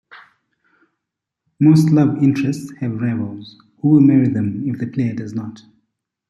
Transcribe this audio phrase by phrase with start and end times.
[1.59, 5.61] Most love interests have rivals, who will marry them if the player does not.